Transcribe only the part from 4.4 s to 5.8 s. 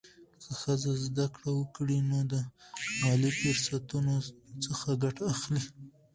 څخه ګټه اخلي.